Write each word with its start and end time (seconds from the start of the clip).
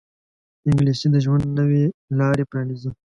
انګلیسي 0.67 1.07
د 1.11 1.15
ژوند 1.25 1.45
نوې 1.59 1.83
لارې 2.19 2.43
پرانیزي 2.49 2.89